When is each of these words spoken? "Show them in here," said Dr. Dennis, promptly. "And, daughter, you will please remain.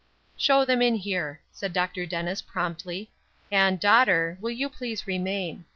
"Show 0.35 0.65
them 0.65 0.81
in 0.81 0.95
here," 0.95 1.41
said 1.51 1.73
Dr. 1.73 2.07
Dennis, 2.07 2.41
promptly. 2.41 3.11
"And, 3.51 3.79
daughter, 3.79 4.39
you 4.43 4.67
will 4.67 4.75
please 4.75 5.05
remain. 5.05 5.65